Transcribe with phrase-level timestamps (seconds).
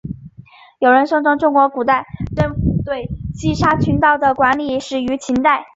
[0.79, 5.67] 有人声称中国古代政府对西沙群岛的管理始于秦代。